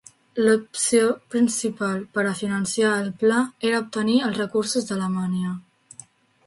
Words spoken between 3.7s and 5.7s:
era obtenir els recursos d'Alemanya.